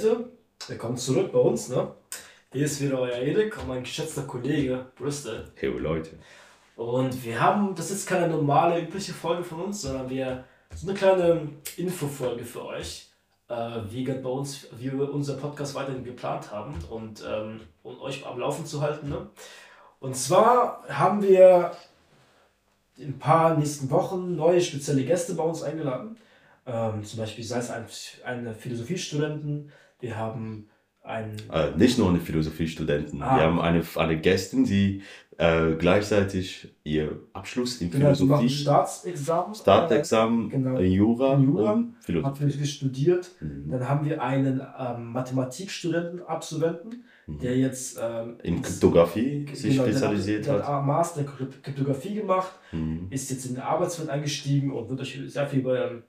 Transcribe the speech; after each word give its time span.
Leute, 0.00 0.30
willkommen 0.68 0.96
zurück 0.96 1.32
bei 1.32 1.40
uns. 1.40 1.70
Ne? 1.70 1.92
Hier 2.52 2.66
ist 2.66 2.80
wieder 2.80 3.00
euer 3.00 3.16
Erik 3.16 3.58
und 3.58 3.66
mein 3.66 3.82
geschätzter 3.82 4.22
Kollege 4.22 4.86
Bristol. 4.94 5.50
Hey 5.56 5.70
Leute. 5.70 6.10
Und 6.76 7.24
wir 7.24 7.40
haben, 7.40 7.74
das 7.74 7.90
ist 7.90 8.06
keine 8.06 8.28
normale, 8.28 8.80
übliche 8.80 9.12
Folge 9.12 9.42
von 9.42 9.60
uns, 9.60 9.82
sondern 9.82 10.08
wir, 10.08 10.44
so 10.72 10.86
eine 10.86 10.96
kleine 10.96 11.48
Infofolge 11.76 12.44
für 12.44 12.64
euch, 12.66 13.10
äh, 13.48 13.80
wie 13.88 14.04
bei 14.04 14.28
uns, 14.28 14.68
wie 14.78 14.96
wir 14.96 15.12
unser 15.12 15.34
Podcast 15.34 15.74
weiterhin 15.74 16.04
geplant 16.04 16.52
haben 16.52 16.76
und 16.90 17.24
ähm, 17.28 17.62
um 17.82 18.00
euch 18.00 18.24
am 18.24 18.38
Laufen 18.38 18.66
zu 18.66 18.80
halten. 18.80 19.08
Ne? 19.08 19.28
Und 19.98 20.14
zwar 20.14 20.84
haben 20.88 21.22
wir 21.24 21.72
in 22.98 23.08
ein 23.08 23.18
paar 23.18 23.56
nächsten 23.56 23.90
Wochen 23.90 24.36
neue 24.36 24.60
spezielle 24.60 25.04
Gäste 25.04 25.34
bei 25.34 25.42
uns 25.42 25.64
eingeladen. 25.64 26.16
Ähm, 26.68 27.02
zum 27.02 27.18
Beispiel 27.18 27.42
sei 27.42 27.58
es 27.58 27.70
ein, 27.70 27.86
eine 28.24 28.54
Philosophiestudenten, 28.54 29.72
wir 30.00 30.16
haben 30.16 30.66
einen. 31.02 31.36
Äh, 31.52 31.70
nicht 31.76 31.98
nur 31.98 32.08
eine 32.10 32.20
Philosophiestudenten, 32.20 33.22
Ah. 33.22 33.36
wir 33.36 33.42
haben 33.44 33.60
eine, 33.60 33.82
eine 33.96 34.20
Gästin, 34.20 34.64
die 34.64 35.02
äh, 35.38 35.74
gleichzeitig 35.78 36.74
ihr 36.82 37.20
Abschluss 37.32 37.80
in 37.80 37.90
Genau, 37.92 38.12
die 38.12 38.24
machen 38.24 38.40
Philosophie, 38.40 38.48
Staatsexamen. 38.62 39.54
Startexamen 39.54 40.50
Genau. 40.50 40.78
in 40.78 40.90
Jura, 40.92 41.34
In 41.34 41.44
Jura. 41.44 41.72
und 41.74 41.94
Hat 41.96 42.04
Philosophie. 42.04 42.38
Philosophie 42.38 42.66
studiert. 42.66 43.30
Mhm. 43.40 43.70
Dann 43.70 43.88
haben 43.88 44.04
wir 44.04 44.20
einen 44.22 44.60
ähm, 44.78 45.12
Mathematikstudenten, 45.12 46.22
Absolventen, 46.26 47.04
der 47.28 47.56
jetzt 47.56 47.98
ähm, 48.02 48.36
In 48.42 48.62
Kryptographie 48.62 49.46
sich 49.52 49.72
genau, 49.72 49.84
der 49.84 49.92
spezialisiert 49.92 50.46
der 50.46 50.54
hat. 50.54 50.66
hat 50.66 50.84
Master 50.86 51.22
Kryptographie 51.24 52.14
gemacht, 52.14 52.50
Mhm. 52.72 53.06
ist 53.10 53.30
jetzt 53.30 53.46
in 53.46 53.54
den 53.54 53.62
Arbeitswelt 53.62 54.08
eingestiegen 54.10 54.72
und 54.72 54.88
wird 54.90 55.00
euch 55.00 55.20
sehr 55.26 55.46
viel 55.46 55.60
über 55.60 55.90
ähm, 55.90 56.02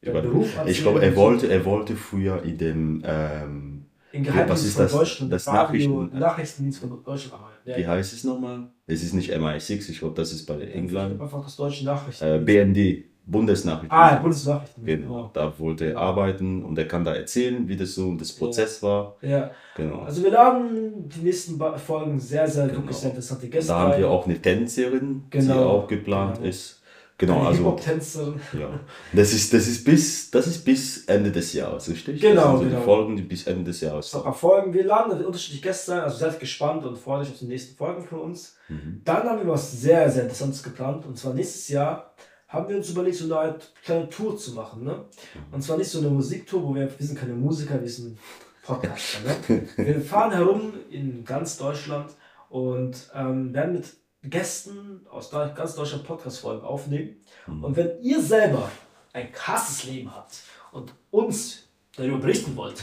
Über- 0.00 0.22
Ich 0.66 0.82
glaube, 0.82 1.02
er 1.02 1.14
wollte, 1.16 1.48
er 1.50 1.64
wollte 1.64 1.96
früher 1.96 2.42
in 2.44 2.56
dem, 2.56 3.02
ähm, 3.04 3.84
in 4.12 4.26
was 4.48 4.64
ist 4.64 4.78
das? 4.78 4.92
Deutschland, 4.92 5.32
Das 5.32 5.46
Nachrichten- 5.46 6.10
Nachrichtendienst 6.18 6.80
von 6.80 6.90
Deutschland 7.04 7.34
arbeiten. 7.34 7.68
Ja, 7.68 7.76
wie 7.76 7.86
heißt 7.86 8.12
es 8.12 8.24
nochmal? 8.24 8.68
Es 8.86 9.02
ist 9.02 9.12
nicht 9.12 9.32
MI6, 9.34 9.90
ich 9.90 9.98
glaube, 9.98 10.14
das 10.14 10.32
ist 10.32 10.46
bei 10.46 10.60
England. 10.60 11.20
Einfach 11.20 11.42
das 11.42 11.56
deutsche 11.56 11.84
Nachrichten. 11.84 12.24
Äh, 12.24 12.38
BND, 12.38 13.04
Bundesnachrichten. 13.26 13.90
ah, 13.90 14.14
Bundesnachrichten. 14.16 14.84
Genau, 14.86 15.30
da 15.34 15.52
wollte 15.58 15.86
er 15.92 15.98
arbeiten 15.98 16.64
und 16.64 16.78
er 16.78 16.86
kann 16.88 17.04
da 17.04 17.14
erzählen, 17.14 17.68
wie 17.68 17.76
das 17.76 17.94
so 17.94 18.14
das 18.14 18.32
Prozess 18.32 18.82
war. 18.82 19.16
Ja, 19.20 19.50
Genau. 19.76 20.00
also 20.02 20.22
wir 20.22 20.30
laden 20.30 21.08
die 21.08 21.20
nächsten 21.24 21.60
Folgen 21.76 22.18
sehr, 22.18 22.48
sehr 22.48 22.68
Genau. 22.68 22.78
wirklich 22.78 22.96
sehr 22.96 23.10
interessante 23.10 23.48
Gäste 23.48 23.72
Da 23.72 23.78
haben 23.80 23.98
wir 23.98 24.08
auch 24.08 24.24
eine 24.26 24.40
Tänzerin, 24.40 25.24
die 25.30 25.38
Genau, 25.38 25.68
auch 25.68 25.86
geplant 25.88 26.36
genau. 26.36 26.48
ist. 26.48 26.77
Genau, 27.18 27.40
Eine 27.40 27.48
also 27.48 28.38
ja. 28.56 28.78
Das 29.12 29.32
ist, 29.32 29.52
das 29.52 29.66
ist 29.66 29.84
bis 29.84 30.30
das 30.30 30.46
ist 30.46 30.64
bis 30.64 31.04
Ende 31.06 31.32
des 31.32 31.52
Jahres, 31.52 31.88
richtig? 31.88 32.20
Genau, 32.20 32.34
das 32.34 32.44
sind 32.44 32.58
so 32.58 32.64
genau. 32.64 32.78
die 32.78 32.84
Folgen, 32.84 33.16
die 33.16 33.22
bis 33.22 33.46
Ende 33.48 33.64
des 33.64 33.80
Jahres. 33.80 34.12
noch 34.14 34.24
erfolgen. 34.24 34.72
Wir 34.72 34.84
laden 34.84 35.24
unterschiedliche 35.24 35.62
Gäste 35.62 35.94
ein, 35.94 36.00
also 36.02 36.16
seid 36.16 36.38
gespannt 36.38 36.84
und 36.84 36.96
freut 36.96 37.22
euch 37.22 37.32
auf 37.32 37.38
die 37.38 37.46
nächsten 37.46 37.76
Folgen 37.76 38.04
von 38.04 38.20
uns. 38.20 38.56
Mhm. 38.68 39.02
Dann 39.04 39.24
haben 39.24 39.40
wir 39.40 39.48
was 39.48 39.72
sehr, 39.80 40.08
sehr 40.08 40.22
Interessantes 40.22 40.62
geplant 40.62 41.06
und 41.06 41.18
zwar 41.18 41.34
nächstes 41.34 41.68
Jahr 41.68 42.14
haben 42.46 42.68
wir 42.68 42.76
uns 42.76 42.88
überlegt, 42.88 43.16
so 43.16 43.36
eine 43.36 43.58
kleine 43.84 44.08
Tour 44.08 44.36
zu 44.36 44.52
machen. 44.52 44.84
Ne? 44.84 45.04
Und 45.50 45.62
zwar 45.62 45.76
nicht 45.76 45.90
so 45.90 45.98
eine 45.98 46.10
Musiktour, 46.10 46.62
wo 46.62 46.74
wir, 46.74 46.88
wir 46.98 47.06
sind 47.06 47.18
keine 47.18 47.34
Musiker, 47.34 47.80
wir 47.80 47.90
sind 47.90 48.16
Podcaster. 48.62 49.18
Ne? 49.48 49.66
Wir 49.76 50.00
fahren 50.00 50.32
herum 50.32 50.72
in 50.88 51.24
ganz 51.24 51.58
Deutschland 51.58 52.10
und 52.48 53.10
ähm, 53.14 53.52
werden 53.52 53.74
mit 53.74 53.86
Gästen 54.22 55.06
aus 55.10 55.30
ganz 55.30 55.74
Deutschland 55.74 56.04
Podcast-Folgen 56.04 56.64
aufnehmen. 56.64 57.16
Mhm. 57.46 57.64
Und 57.64 57.76
wenn 57.76 58.02
ihr 58.02 58.20
selber 58.20 58.70
ein 59.12 59.32
krasses 59.32 59.84
Leben 59.84 60.14
habt 60.14 60.42
und 60.72 60.92
uns 61.10 61.68
darüber 61.96 62.18
berichten 62.18 62.56
wollt, 62.56 62.82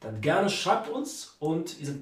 dann 0.00 0.20
gerne 0.20 0.48
schreibt 0.48 0.88
uns 0.88 1.36
und 1.38 1.78
ihr 1.80 1.86
seid 1.86 2.00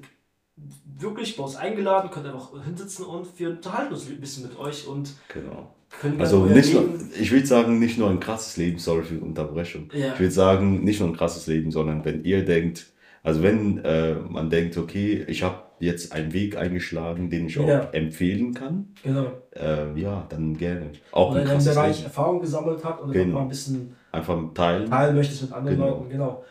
wirklich 0.97 1.37
bei 1.37 1.43
uns 1.43 1.55
eingeladen, 1.55 2.09
könnt 2.11 2.25
einfach 2.25 2.51
hinsitzen 2.63 3.05
und 3.05 3.27
wir 3.39 3.49
unterhalten 3.49 3.93
uns 3.93 4.07
ein 4.07 4.19
bisschen 4.19 4.43
mit 4.43 4.57
euch 4.57 4.87
und 4.87 5.11
Genau. 5.33 5.73
Also 6.19 6.45
nicht 6.45 6.73
nur, 6.73 6.87
ich 7.19 7.31
würde 7.31 7.47
sagen, 7.47 7.79
nicht 7.79 7.97
nur 7.97 8.09
ein 8.09 8.19
krasses 8.19 8.57
Leben, 8.57 8.77
sorry 8.77 9.03
für 9.03 9.15
die 9.15 9.21
Unterbrechung. 9.21 9.89
Ja. 9.93 10.13
Ich 10.13 10.19
würde 10.19 10.31
sagen, 10.31 10.83
nicht 10.83 10.99
nur 10.99 11.09
ein 11.09 11.17
krasses 11.17 11.47
Leben, 11.47 11.71
sondern 11.71 12.05
wenn 12.05 12.23
ihr 12.23 12.45
denkt, 12.45 12.87
also 13.23 13.41
wenn 13.41 13.79
äh, 13.79 14.13
man 14.13 14.49
denkt, 14.49 14.77
okay, 14.77 15.25
ich 15.27 15.41
habe 15.43 15.63
jetzt 15.79 16.11
einen 16.13 16.33
Weg 16.33 16.57
eingeschlagen, 16.57 17.29
den 17.29 17.47
ich 17.47 17.57
auch 17.59 17.67
Ja. 17.67 17.89
empfehlen 17.91 18.53
kann, 18.53 18.89
Genau. 19.03 19.27
äh, 19.55 19.99
ja, 19.99 20.25
dann 20.29 20.57
gerne. 20.57 20.91
Auch 21.11 21.31
Oder 21.31 21.43
in 21.43 21.47
einem 21.49 21.63
Bereich 21.63 21.95
Leben. 21.97 22.05
Erfahrung 22.05 22.41
gesammelt 22.41 22.83
habt 22.83 23.01
und 23.01 23.11
Genau. 23.11 23.39
ein 23.39 23.47
bisschen 23.49 23.95
Einfach 24.11 24.37
teilen. 24.53 24.89
teilen 24.89 25.15
möchtest 25.15 25.43
mit 25.43 25.53
anderen 25.53 25.77
Genau. 25.77 25.89
Leuten, 25.89 26.09
genau. 26.09 26.43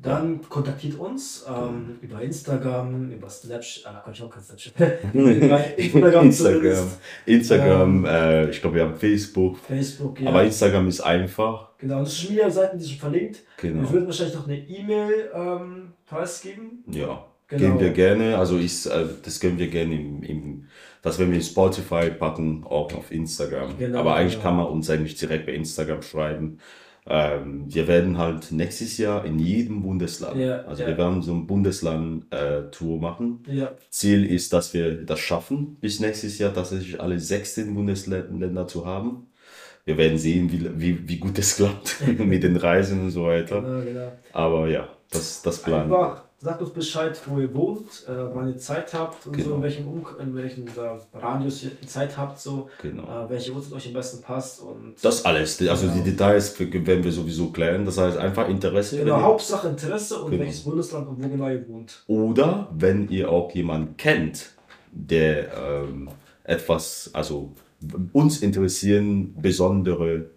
Dann 0.00 0.40
kontaktiert 0.48 0.96
uns 0.96 1.44
ähm, 1.48 1.96
über 2.00 2.22
Instagram, 2.22 3.10
über 3.10 3.28
Snapchat, 3.28 3.84
äh, 3.92 3.96
Quatsch, 4.04 4.22
auch 4.22 4.30
kein 4.30 4.42
Snapchat. 4.44 4.74
Instagram, 5.76 6.26
Instagram, 6.26 6.88
Instagram 7.26 8.04
äh, 8.04 8.48
ich 8.50 8.60
glaube, 8.60 8.76
wir 8.76 8.82
haben 8.84 8.94
Facebook. 8.94 9.58
Facebook, 9.58 10.20
ja. 10.20 10.28
Aber 10.28 10.44
Instagram 10.44 10.86
ist 10.86 11.00
einfach. 11.00 11.70
genau, 11.78 11.98
und 11.98 12.06
Social 12.06 12.30
Media 12.30 12.48
Seiten, 12.50 12.78
die 12.78 12.84
sind 12.84 13.00
verlinkt. 13.00 13.42
Wir 13.60 13.72
Genau. 13.72 13.90
würden 13.92 14.06
wahrscheinlich 14.06 14.36
noch 14.36 14.46
eine 14.46 14.58
E-Mail 14.58 15.30
ähm, 15.34 15.92
preisgeben. 16.06 16.84
Ja. 16.92 17.24
Genau. 17.48 17.60
Gehen 17.62 17.80
wir 17.80 17.90
gerne. 17.90 18.38
Also 18.38 18.58
ist, 18.58 18.86
äh, 18.86 19.06
das 19.24 19.40
können 19.40 19.58
wir 19.58 19.68
gerne 19.68 19.94
im, 19.94 20.22
im 20.22 20.64
das 21.02 21.18
werden 21.18 21.30
wir 21.30 21.38
in 21.38 21.44
Spotify 21.44 22.10
packen, 22.10 22.64
auch 22.64 22.92
auf 22.92 23.10
Instagram. 23.10 23.78
Genau, 23.78 24.00
Aber 24.00 24.16
eigentlich 24.16 24.34
genau. 24.34 24.42
kann 24.42 24.56
man 24.56 24.66
uns 24.66 24.90
eigentlich 24.90 25.14
direkt 25.16 25.46
bei 25.46 25.52
Instagram 25.52 26.02
schreiben. 26.02 26.58
Ähm, 27.06 27.64
wir 27.68 27.88
werden 27.88 28.18
halt 28.18 28.52
nächstes 28.52 28.98
Jahr 28.98 29.24
in 29.24 29.38
jedem 29.38 29.82
Bundesland, 29.82 30.38
Ja, 30.38 30.62
also 30.64 30.82
ja. 30.82 30.88
wir 30.88 30.98
werden 30.98 31.22
so 31.22 31.32
ein 31.32 31.46
Bundesland-Tour 31.46 33.00
machen. 33.00 33.42
Ja, 33.46 33.72
Ziel 33.88 34.26
ist, 34.26 34.52
dass 34.52 34.74
wir 34.74 35.06
das 35.06 35.20
schaffen, 35.20 35.76
bis 35.80 36.00
nächstes 36.00 36.36
Jahr 36.38 36.52
tatsächlich 36.52 37.00
alle 37.00 37.18
16 37.18 37.74
Bundesländer 37.74 38.66
zu 38.66 38.84
haben. 38.84 39.28
Wir 39.86 39.96
werden 39.96 40.18
sehen, 40.18 40.52
wie, 40.52 40.68
wie, 40.78 41.08
wie 41.08 41.16
gut 41.16 41.38
es 41.38 41.56
klappt 41.56 41.96
mit 42.18 42.42
den 42.42 42.56
Reisen 42.56 43.00
und 43.00 43.10
so 43.10 43.24
weiter. 43.24 43.62
genau, 43.62 43.80
genau. 43.82 44.12
Aber 44.32 44.68
ja, 44.68 44.88
das, 45.10 45.40
das 45.40 45.66
wir. 45.66 45.84
Einfach 45.84 46.27
sagt 46.40 46.60
uns 46.62 46.70
Bescheid, 46.70 47.20
wo 47.26 47.40
ihr 47.40 47.52
wohnt, 47.52 48.04
äh, 48.06 48.12
wann 48.32 48.48
ihr 48.48 48.56
Zeit 48.58 48.94
habt 48.94 49.26
und 49.26 49.36
so, 49.36 49.42
Genau. 49.42 49.56
in 49.56 49.62
welchem, 49.62 49.88
um 49.88 50.06
in 50.20 50.34
welchem 50.36 50.66
äh, 50.68 51.16
Radius 51.18 51.64
ihr 51.64 51.72
Zeit 51.86 52.16
habt, 52.16 52.38
so, 52.38 52.68
Genau. 52.80 53.02
äh, 53.02 53.28
welche 53.30 53.52
Uhrzeit 53.52 53.72
euch 53.72 53.88
am 53.88 53.92
besten 53.94 54.22
passt. 54.22 54.60
Und 54.62 54.94
Das 55.02 55.24
alles, 55.24 55.60
also 55.68 55.86
Genau. 55.88 55.98
die 55.98 56.10
Details 56.10 56.58
werden 56.60 57.02
wir 57.02 57.10
sowieso 57.12 57.48
klären. 57.50 57.84
Das 57.84 57.98
heißt 57.98 58.16
einfach 58.18 58.48
Interesse. 58.48 58.98
genau, 58.98 59.20
Hauptsache 59.20 59.68
Interesse 59.68 60.22
und 60.22 60.30
Genau. 60.30 60.42
welches 60.44 60.60
Bundesland 60.60 61.08
und 61.08 61.22
wo 61.24 61.28
genau 61.28 61.48
ihr 61.48 61.68
wohnt. 61.68 62.04
Oder 62.06 62.68
wenn 62.72 63.08
ihr 63.08 63.30
auch 63.30 63.50
jemanden 63.52 63.96
kennt, 63.96 64.50
der 64.92 65.48
ähm, 65.56 66.08
etwas, 66.44 67.10
also 67.12 67.52
uns 68.12 68.42
interessieren 68.42 69.34
besondere 69.40 70.30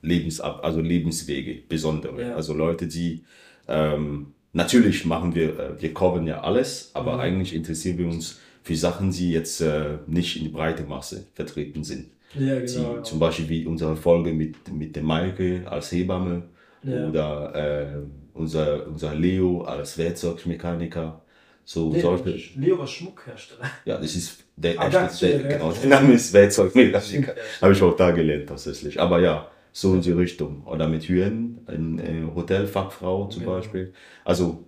Lebensab, 0.00 0.64
also 0.64 0.80
Lebenswege, 0.80 1.62
besondere. 1.68 2.20
Ja. 2.28 2.34
Also 2.34 2.54
Leute, 2.54 2.86
die 2.86 3.24
ähm, 3.68 4.32
natürlich 4.54 5.04
machen 5.04 5.34
wir, 5.34 5.58
äh, 5.58 5.82
wir 5.82 5.92
covern 5.94 6.26
ja 6.26 6.40
alles, 6.40 6.90
aber 6.94 7.14
Mhm. 7.14 7.20
eigentlich 7.20 7.54
interessieren 7.54 7.98
wir 7.98 8.06
uns 8.06 8.40
für 8.62 8.74
Sachen, 8.76 9.10
die 9.10 9.30
jetzt 9.32 9.60
äh, 9.60 9.98
nicht 10.06 10.36
in 10.38 10.44
die 10.44 10.48
breite 10.50 10.84
Masse 10.84 11.26
vertreten 11.34 11.84
sind. 11.84 12.06
Ja, 12.38 12.58
Die, 12.60 12.66
genau. 12.74 13.00
Zum 13.02 13.18
Beispiel 13.18 13.48
wie 13.48 13.66
unsere 13.66 13.94
Folge 13.96 14.32
mit, 14.32 14.72
mit 14.72 14.96
der 14.96 15.02
Maike 15.02 15.62
als 15.66 15.92
Hebamme 15.92 16.44
Ja. 16.82 17.08
oder 17.08 17.54
äh, 17.54 17.86
unser, 18.32 18.86
unser 18.88 19.14
Leo 19.14 19.62
als 19.62 19.96
Werkzeugmechaniker. 19.98 21.20
So 21.66 21.90
Nee, 21.90 22.00
solche. 22.00 22.58
Leo 22.58 22.78
war 22.78 22.86
Schmuckhersteller. 22.86 23.64
Ja, 23.84 23.96
das 23.98 24.14
ist 24.16 24.44
der 24.56 24.78
Ah, 24.80 24.88
das- 24.90 25.18
der, 25.20 25.40
ja. 25.40 25.48
genau, 25.48 25.72
der 25.72 25.88
Name 25.90 26.12
ist 26.14 26.32
Werkzeugmechaniker. 26.32 27.34
Habe 27.62 27.72
ich 27.72 27.82
auch 27.82 27.96
da 27.96 28.10
gelernt 28.10 28.48
tatsächlich. 28.48 29.00
Aber 29.00 29.20
ja, 29.20 29.48
so 29.74 29.92
in 29.94 30.00
die 30.00 30.12
Richtung. 30.12 30.62
Oder 30.66 30.88
mit 30.88 31.02
Hüen, 31.04 31.58
eine 31.66 32.02
äh, 32.02 32.22
Hotelfachfrau 32.34 33.26
zum 33.26 33.42
Genau. 33.42 33.56
Beispiel. 33.56 33.92
Also 34.24 34.64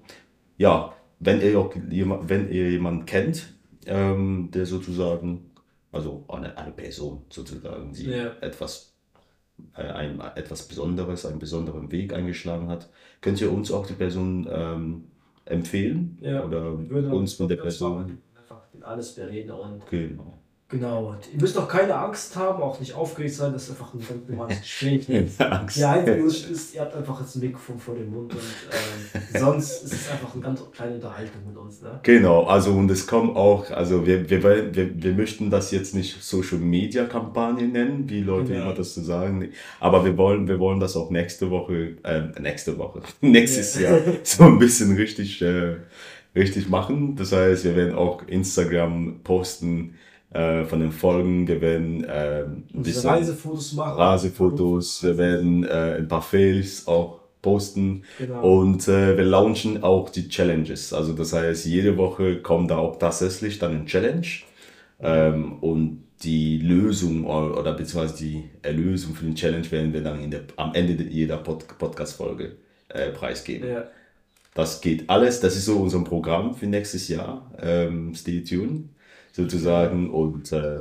ja, 0.58 0.93
wenn 1.20 1.41
ihr, 1.41 1.58
auch 1.58 1.73
wenn 1.75 2.50
ihr 2.50 2.70
jemanden 2.70 3.06
kennt, 3.06 3.55
ähm, 3.87 4.50
der 4.53 4.67
sozusagen, 4.67 5.53
also 5.93 6.25
eine, 6.29 6.58
eine 6.58 6.73
Person 6.73 7.23
sozusagen, 7.31 7.93
die 7.93 8.11
Ja. 8.11 8.32
etwas, 8.41 8.94
äh, 9.76 9.82
ein, 9.82 10.20
etwas 10.35 10.67
Besonderes, 10.67 11.25
einen 11.25 11.38
besonderen 11.38 11.93
Weg 11.93 12.12
eingeschlagen 12.12 12.69
hat, 12.69 12.91
könnt 13.20 13.41
ihr 13.41 13.52
uns 13.52 13.70
auch 13.70 13.87
die 13.87 13.94
Person 13.94 14.49
ähm, 14.50 15.05
empfehlen 15.44 16.19
Ja, 16.20 16.44
oder 16.44 16.73
uns 16.73 17.38
mit 17.38 17.50
der 17.50 17.56
Person. 17.56 18.19
Einfach 18.37 18.62
in 18.75 18.82
alles 18.82 19.14
bereden 19.14 19.52
und 19.52 19.87
Genau. 19.88 20.37
Genau. 20.68 21.10
Und 21.10 21.18
ihr 21.32 21.40
müsst 21.40 21.56
auch 21.56 21.68
keine 21.68 21.94
Angst 21.94 22.34
haben, 22.34 22.60
auch 22.60 22.80
nicht 22.80 22.92
aufgeregt 22.92 23.34
sein, 23.34 23.52
das 23.52 23.64
ist 23.64 23.70
einfach 23.70 23.94
ein 23.94 24.00
ganz 24.00 24.28
normales 24.28 24.60
Gespräch. 24.60 25.08
Angst. 25.38 25.76
Die 25.76 25.84
einzige 25.84 26.22
Unterschied 26.22 26.50
ist, 26.50 26.74
ihr 26.74 26.80
habt 26.80 26.96
einfach 26.96 27.20
jetzt 27.20 27.36
ein 27.36 27.40
Mikrofon 27.40 27.78
vor 27.78 27.94
dem 27.94 28.10
Mund 28.10 28.32
und 28.32 28.40
ähm, 28.40 29.40
sonst 29.40 29.84
ist 29.84 29.92
es 29.92 30.10
einfach 30.10 30.34
eine 30.34 30.42
ganz 30.42 30.60
kleine 30.72 30.94
Unterhaltung 30.96 31.46
mit 31.46 31.56
uns. 31.56 31.82
Ne? 31.82 32.00
Genau, 32.02 32.44
also 32.46 32.72
und 32.72 32.90
es 32.90 33.06
kommt 33.06 33.36
auch, 33.36 33.70
also 33.70 34.04
wir, 34.04 34.28
wir, 34.28 34.42
wir, 34.74 35.02
wir 35.02 35.12
möchten 35.12 35.50
das 35.50 35.70
jetzt 35.70 35.94
nicht 35.94 36.20
Social 36.20 36.58
Media 36.58 37.04
Kampagne 37.04 37.68
nennen, 37.68 38.10
wie 38.10 38.22
Leute 38.22 38.54
Ja. 38.54 38.62
immer 38.64 38.74
das 38.74 38.92
so 38.96 39.02
sagen, 39.02 39.50
aber 39.78 40.04
wir 40.04 40.16
wollen, 40.16 40.48
wir 40.48 40.58
wollen 40.58 40.80
das 40.80 40.96
auch 40.96 41.10
nächste 41.10 41.48
Woche, 41.48 41.96
ähm, 42.02 42.32
nächste 42.40 42.76
Woche, 42.76 43.02
nächstes 43.20 43.78
Ja. 43.78 43.90
Jahr 43.92 44.00
so 44.24 44.42
ein 44.42 44.58
bisschen 44.58 44.96
richtig, 44.96 45.40
äh, 45.42 45.76
richtig 46.34 46.68
machen. 46.68 47.14
Das 47.14 47.30
heißt, 47.30 47.62
wir 47.64 47.76
werden 47.76 47.94
auch 47.94 48.26
Instagram 48.26 49.20
posten 49.22 49.94
äh, 50.31 50.64
von 50.64 50.81
den 50.81 50.93
Folgen, 50.93 51.46
wir 51.46 51.61
werden 51.61 52.05
äh, 52.05 52.44
ein 52.44 52.82
bisschen 52.82 53.11
Reisefotos 53.11 53.73
machen. 53.75 53.96
Reisefotos, 53.96 55.02
wir 55.02 55.19
werden 55.19 55.64
äh, 55.64 55.96
ein 55.99 56.08
paar 56.08 56.23
Fails 56.23 56.87
auch 56.87 57.20
posten. 57.43 58.02
Genau. 58.19 58.61
Und 58.61 58.88
äh, 58.88 59.17
wir 59.17 59.25
launchen 59.25 59.82
auch 59.82 60.11
die 60.11 60.28
Challenges. 60.28 60.93
Also 60.93 61.12
das 61.12 61.32
heißt, 61.32 61.67
jede 61.67 61.96
Woche 61.96 62.43
kommt 62.43 62.70
da 62.70 62.78
auch 62.78 62.99
tatsächlich 62.99 63.58
dann 63.58 63.73
ein 63.73 63.87
Challenge. 63.87 64.26
Ähm, 65.00 65.58
und 65.61 66.02
die 66.23 66.58
Lösung 66.58 67.26
oder, 67.26 67.58
oder 67.58 67.73
beziehungsweise 67.75 68.25
die 68.25 68.44
Erlösung 68.62 69.14
für 69.14 69.26
den 69.26 69.34
Challenge 69.34 69.70
werden 69.70 69.93
wir 69.93 70.02
dann 70.02 70.31
der, 70.31 70.40
am 70.56 70.75
Ende 70.75 71.02
jeder 71.05 71.37
Pod 71.37 71.67
Podcast-Folge 71.78 72.56
äh, 72.88 73.11
preisgeben. 73.11 73.69
Ja. 73.69 73.84
Das 74.55 74.81
geht 74.81 75.08
alles, 75.08 75.40
das 75.40 75.55
ist 75.55 75.67
so 75.67 75.76
unser 75.76 76.02
Programm 76.02 76.55
für 76.55 76.67
nächstes 76.67 77.08
Jahr. 77.08 77.52
Ähm, 77.61 78.14
stay 78.14 78.43
tuned 78.43 78.88
sozusagen 79.37 80.11
und 80.11 80.50
äh, 80.53 80.81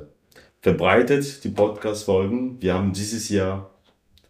verbreitet 0.62 1.44
die 1.44 1.50
Podcast-Folgen. 1.50 2.62
Wir 2.62 2.74
haben 2.74 2.94
dieses 2.94 3.28
Jahr 3.30 3.69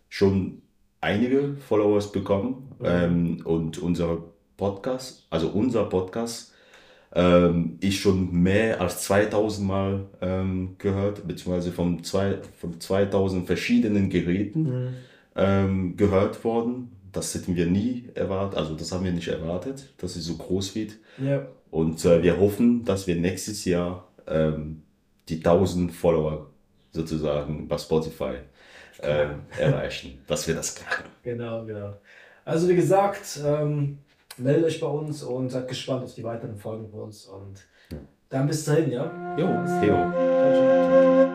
schon 0.09 0.61
einige 0.99 1.55
Followers 1.67 2.11
bekommen 2.11 2.71
ähm, 2.83 3.41
und 3.45 3.77
unser 3.77 4.23
Podcast, 4.57 5.27
also 5.29 5.49
unser 5.49 5.85
Podcast, 5.85 6.53
ähm, 7.13 7.77
ist 7.81 7.97
schon 7.97 8.31
mehr 8.33 8.81
als 8.81 9.03
2000 9.03 9.67
Mal 9.67 10.05
ähm, 10.21 10.75
gehört, 10.79 11.25
beziehungsweise 11.27 11.71
von, 11.71 12.03
zwei, 12.03 12.39
von 12.59 12.81
2000 12.81 13.45
verschiedenen 13.45 14.09
Geräten 14.09 14.63
Mhm. 14.63 14.87
ähm, 15.35 15.97
gehört 15.97 16.43
worden. 16.43 16.91
Das 17.11 17.33
hätten 17.35 17.55
wir 17.55 17.67
nie 17.67 18.09
erwartet, 18.15 18.57
also 18.57 18.73
das 18.75 18.91
haben 18.91 19.05
wir 19.05 19.13
nicht 19.13 19.29
erwartet, 19.29 19.93
dass 19.99 20.15
es 20.17 20.25
so 20.25 20.35
groß 20.35 20.75
wird. 20.75 20.93
Ja. 21.23 21.45
Und 21.71 22.03
äh, 22.03 22.23
wir 22.23 22.39
hoffen, 22.39 22.83
dass 22.83 23.07
wir 23.07 23.15
nächstes 23.15 23.63
Jahr 23.65 24.07
ähm, 24.27 24.83
die 25.29 25.37
1000 25.37 25.91
Follower 25.91 26.47
sozusagen 26.91 27.67
bei 27.67 27.77
Spotify 27.77 28.35
ähm, 29.01 29.41
erreichen, 29.59 30.19
dass 30.27 30.47
wir 30.47 30.55
das 30.55 30.75
knacken. 30.75 31.05
Genau, 31.23 31.65
genau. 31.65 31.95
Also 32.45 32.69
wie 32.69 32.75
gesagt, 32.75 33.39
ähm, 33.43 33.99
meldet 34.37 34.65
euch 34.65 34.79
bei 34.79 34.87
uns 34.87 35.23
und 35.23 35.49
seid 35.49 35.67
gespannt 35.67 36.03
auf 36.03 36.13
die 36.13 36.23
weiteren 36.23 36.57
Folgen 36.57 36.89
von 36.89 37.01
uns. 37.01 37.25
Und 37.25 37.65
dann 38.29 38.47
bis 38.47 38.65
dahin, 38.65 38.91
ja? 38.91 39.35
Jo, 39.37 39.47
Theo. 39.79 39.95
Ciao, 39.95 40.53
ciao. 40.53 41.34